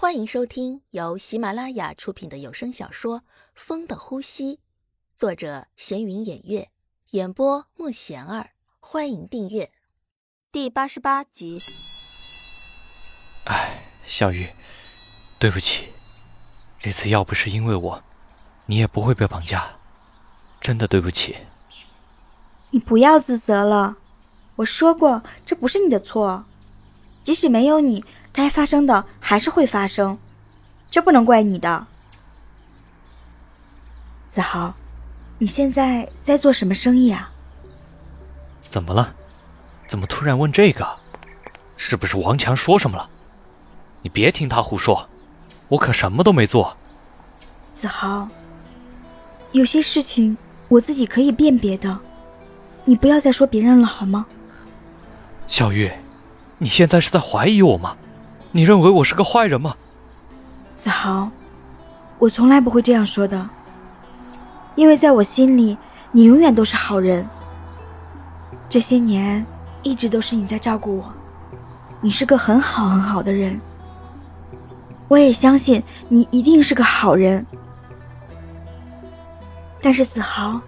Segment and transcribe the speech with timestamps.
[0.00, 3.18] 欢迎收听由喜马拉雅出品的有声小说
[3.56, 4.54] 《风的呼吸》，
[5.16, 6.70] 作者闲云掩月，
[7.10, 8.50] 演播慕贤儿。
[8.78, 9.72] 欢迎订阅
[10.52, 11.58] 第八十八集。
[13.46, 14.46] 哎，小玉，
[15.40, 15.88] 对不起，
[16.78, 18.04] 这次要不是因为我，
[18.66, 19.80] 你也不会被绑架，
[20.60, 21.36] 真的对不起。
[22.70, 23.96] 你不要自责了，
[24.54, 26.44] 我说过这不是你的错，
[27.22, 28.04] 即使没有你。
[28.30, 30.16] 该发生的还是会发生，
[30.90, 31.86] 这不能怪你的。
[34.30, 34.74] 子豪，
[35.38, 37.32] 你现在在做什么生意啊？
[38.70, 39.12] 怎么了？
[39.88, 40.86] 怎么突然问这个？
[41.76, 43.10] 是不是王强说什么了？
[44.02, 45.08] 你别听他胡说，
[45.68, 46.76] 我可什么都没做。
[47.72, 48.28] 子豪，
[49.50, 50.36] 有些事情
[50.68, 51.98] 我自己可以辨别的，
[52.84, 54.26] 你不要再说别人了好吗？
[55.48, 55.90] 小玉，
[56.58, 57.96] 你现在是在怀疑我吗？
[58.50, 59.76] 你认为我是个坏人吗？
[60.74, 61.30] 子豪，
[62.18, 63.48] 我从来不会这样说的，
[64.74, 65.78] 因为在我心里，
[66.10, 67.26] 你永远都是好人。
[68.68, 69.44] 这些年，
[69.82, 71.12] 一直都是你在照顾我，
[72.00, 73.60] 你是个很好很好的人。
[75.06, 77.46] 我也相信你一定是个好人。
[79.80, 80.60] 但是子豪，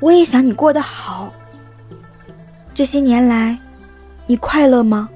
[0.00, 1.32] 我也想你过得好。
[2.74, 3.58] 这些年来，
[4.28, 5.08] 你快乐吗？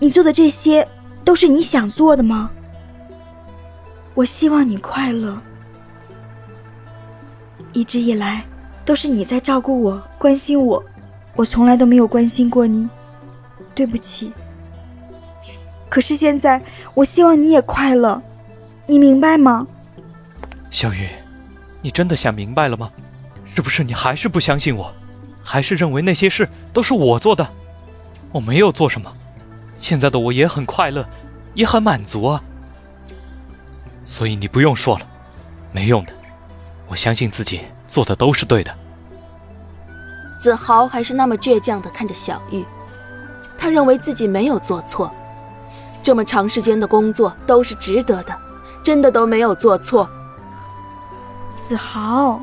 [0.00, 0.86] 你做的这些
[1.24, 2.50] 都是你想做的吗？
[4.14, 5.40] 我希望你快乐。
[7.72, 8.44] 一直以来
[8.84, 10.82] 都是你在照顾我、关心我，
[11.36, 12.88] 我从来都没有关心过你，
[13.74, 14.32] 对不起。
[15.88, 16.60] 可是现在，
[16.94, 18.20] 我希望你也快乐，
[18.86, 19.66] 你明白吗？
[20.70, 21.08] 小雨，
[21.80, 22.90] 你真的想明白了吗？
[23.54, 24.92] 是不是你还是不相信我，
[25.44, 27.48] 还是认为那些事都是我做的？
[28.34, 29.12] 我没有做什么。
[29.78, 31.06] 现在的我也很快乐，
[31.54, 32.42] 也很满足啊，
[34.04, 35.06] 所以你不用说了，
[35.70, 36.12] 没用的，
[36.88, 38.74] 我相信自己做的都是对的。
[40.40, 42.64] 子豪还是那么倔强的看着小玉，
[43.56, 45.08] 他认为自己没有做错，
[46.02, 48.36] 这么长时间的工作都是值得的，
[48.82, 50.10] 真的都没有做错。
[51.60, 52.42] 子豪，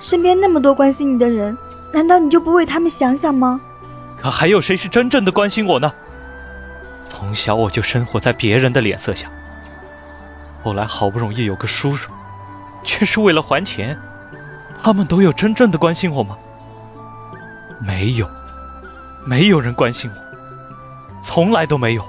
[0.00, 1.54] 身边那么多关心你的人，
[1.92, 3.60] 难道你就不为他们想想吗？
[4.24, 5.92] 可还有谁是真正的关心我呢？
[7.06, 9.30] 从小我就生活在别人的脸色下，
[10.62, 12.10] 后来好不容易有个叔叔，
[12.82, 14.00] 却是为了还钱。
[14.82, 16.38] 他们都有真正的关心我吗？
[17.78, 18.26] 没有，
[19.26, 20.16] 没有人关心我，
[21.22, 22.02] 从来都没有。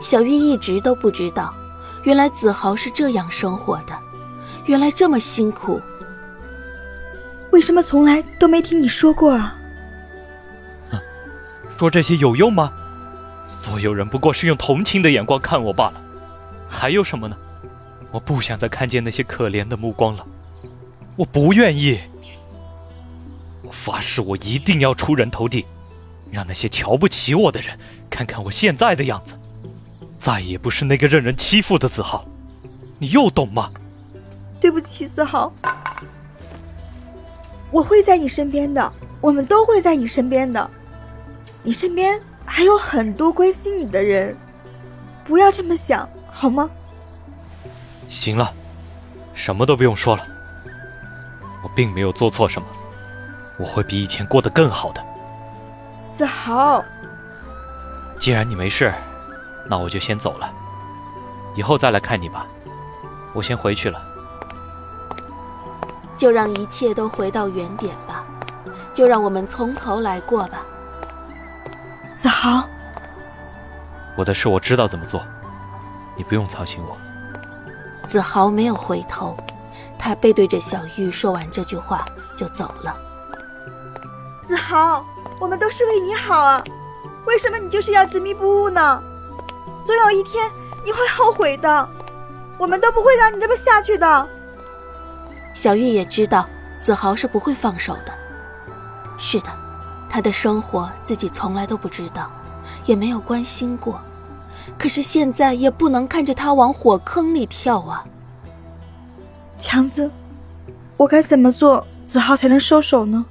[0.00, 1.52] 小玉一直都不知道，
[2.04, 3.98] 原来子豪是这样生活的，
[4.66, 5.82] 原来这么辛苦。
[7.50, 9.56] 为什么从来都没听你说过啊？
[11.84, 12.72] 说这些有用吗？
[13.46, 16.00] 所有人不过是用同情的眼光看我罢了，
[16.66, 17.36] 还有什么呢？
[18.10, 20.26] 我不想再看见那些可怜的目光了，
[21.14, 22.00] 我不愿意。
[23.62, 25.66] 我发誓，我一定要出人头地，
[26.30, 27.78] 让那些瞧不起我的人
[28.08, 29.34] 看看我现在的样子，
[30.18, 32.24] 再也不是那个任人欺负的子豪。
[32.98, 33.70] 你又懂吗？
[34.58, 35.52] 对不起，子豪，
[37.70, 38.90] 我会在你身边的，
[39.20, 40.70] 我们都会在你身边的，
[41.64, 42.22] 你身边。
[42.46, 44.36] 还有很多关心你的人，
[45.24, 46.68] 不要这么想好吗？
[48.06, 48.52] 行了，
[49.32, 50.22] 什么都不用说了。
[51.62, 52.68] 我并没有做错什么，
[53.58, 55.02] 我会比以前过得更好的。
[56.18, 56.84] 子豪，
[58.20, 58.92] 既然你没事，
[59.66, 60.52] 那我就先走了，
[61.56, 62.46] 以后再来看你吧。
[63.32, 64.00] 我先回去了。
[66.14, 68.22] 就让一切都回到原点吧，
[68.92, 70.62] 就让我们从头来过吧。
[72.16, 72.64] 子豪，
[74.16, 75.24] 我的事我知道怎么做，
[76.16, 76.96] 你不用操心我。
[78.06, 79.36] 子豪没有回头，
[79.98, 82.04] 他背对着小玉说完这句话
[82.36, 82.96] 就走了。
[84.46, 85.04] 子豪，
[85.40, 86.62] 我们都是为你好啊，
[87.26, 89.02] 为什么你就是要执迷不悟呢？
[89.84, 90.50] 总有一天
[90.84, 91.88] 你会后悔的，
[92.56, 94.28] 我们都不会让你这么下去的。
[95.52, 96.48] 小玉也知道
[96.80, 98.12] 子豪是不会放手的。
[99.18, 99.63] 是的。
[100.08, 102.30] 他的生活自己从来都不知道，
[102.86, 104.00] 也没有关心过，
[104.78, 108.04] 可是现在也不能看着他往火坑里跳啊！
[109.58, 110.10] 强子，
[110.96, 113.24] 我该怎么做，子豪才能收手呢？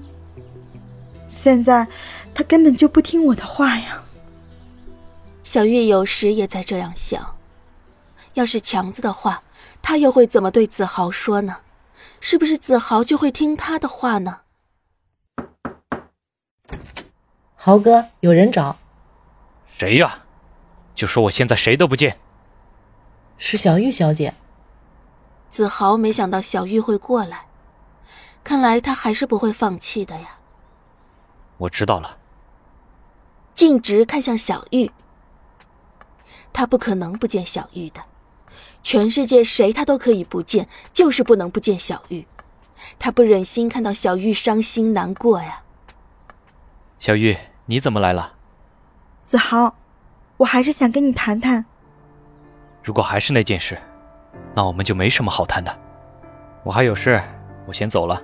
[1.27, 1.87] 现在
[2.33, 4.03] 他根本就不听我的话呀！
[5.43, 7.35] 小月有时也在这样想：
[8.33, 9.43] 要是强子的话，
[9.81, 11.57] 他又会怎么对子豪说呢？
[12.19, 14.39] 是不是子豪就会听他的话呢？
[17.65, 18.77] 豪哥，有人找。
[19.67, 20.25] 谁呀？
[20.93, 22.17] 就说我现在谁都不见。
[23.37, 24.33] 是小玉小姐。
[25.49, 27.45] 子豪没想到小玉会过来，
[28.43, 30.39] 看来他还是不会放弃的呀。
[31.55, 32.17] 我知道了。
[33.53, 34.91] 径直看向小玉，
[36.51, 38.03] 他不可能不见小玉的。
[38.83, 42.27] 全世界谁他都可以不见，就是不能不见小玉。
[42.99, 45.63] 他不忍心看到小玉伤心难过呀。
[46.99, 48.33] 小玉，你怎么来了？
[49.23, 49.73] 子豪，
[50.35, 51.65] 我还是想跟你谈谈。
[52.83, 53.77] 如果还是那件事，
[54.53, 55.73] 那我们就没什么好谈的。
[56.63, 57.21] 我还有事，
[57.65, 58.21] 我先走了。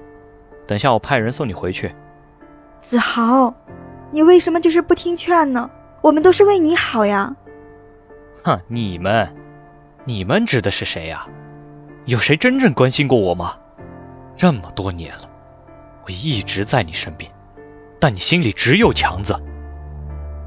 [0.68, 1.96] 等下我派人送你回去。
[2.82, 3.54] 子豪，
[4.12, 5.70] 你为什么就是不听劝呢？
[6.02, 7.34] 我们都是为你好呀。
[8.44, 9.34] 哼，你们，
[10.04, 11.26] 你们指的是谁呀？
[12.04, 13.56] 有谁真正关心过我吗？
[14.36, 15.30] 这么多年了，
[16.06, 17.32] 我一直在你身边，
[18.00, 19.40] 但你心里只有强子。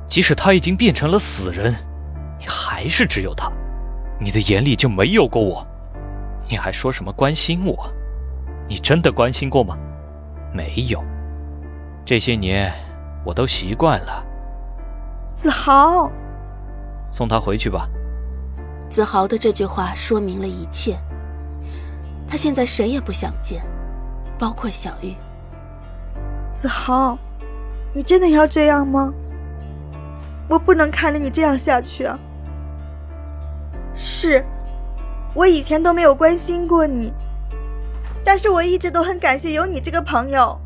[0.06, 1.74] 即使他已经变成了死人，
[2.38, 3.50] 你还是只有他。
[4.20, 5.66] 你的眼里就没有过我，
[6.48, 7.90] 你还说什么关心我？
[8.68, 9.76] 你真的关心过吗？
[10.52, 11.02] 没有。
[12.04, 12.72] 这些年
[13.24, 14.24] 我都习惯了。
[15.34, 16.10] 子豪，
[17.10, 17.88] 送他回去吧。
[18.90, 20.96] 子豪的这句话说明了一切。
[22.28, 23.62] 他现在谁也不想见，
[24.38, 25.14] 包括小玉。
[26.52, 27.18] 子豪，
[27.92, 29.12] 你真的要这样吗？
[30.48, 32.18] 我不能看着你这样下去啊。
[33.94, 34.44] 是，
[35.34, 37.12] 我以前都没有关心过你，
[38.24, 40.58] 但是我一直都很感谢有你这个朋友，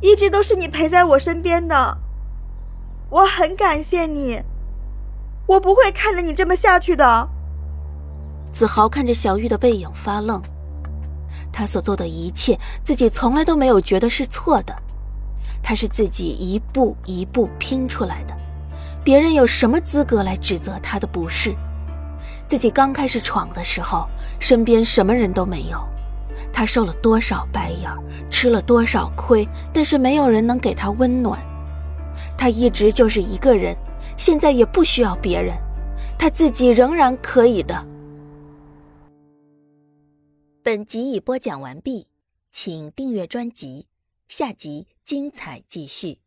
[0.00, 1.98] 一直都是你陪在我身边的，
[3.10, 4.42] 我很感谢你，
[5.46, 7.28] 我不会看着你这么下去的。
[8.52, 10.40] 子豪看着小玉的背影发愣，
[11.52, 14.74] 他所做的一切，自己从来都没有觉得是错的，
[15.62, 18.36] 他是自己一步一步拼出来的，
[19.04, 21.54] 别人有什么资格来指责他的不是？
[22.46, 24.08] 自己刚开始闯的时候，
[24.40, 25.78] 身边什么人都没有，
[26.52, 27.90] 他受了多少白眼，
[28.30, 31.38] 吃了多少亏，但是没有人能给他温暖。
[32.38, 33.76] 他一直就是一个人，
[34.16, 35.54] 现在也不需要别人，
[36.18, 37.86] 他自己仍然可以的。
[40.62, 42.08] 本集已播讲完毕，
[42.50, 43.86] 请订阅专辑，
[44.28, 46.18] 下集精彩继续。